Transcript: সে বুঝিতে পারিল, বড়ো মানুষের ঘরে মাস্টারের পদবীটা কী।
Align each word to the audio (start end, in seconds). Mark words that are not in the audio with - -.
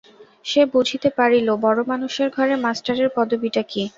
সে 0.45 0.61
বুঝিতে 0.73 1.09
পারিল, 1.17 1.47
বড়ো 1.63 1.83
মানুষের 1.87 2.27
ঘরে 2.29 2.55
মাস্টারের 2.57 3.09
পদবীটা 3.15 3.63
কী। 3.63 3.83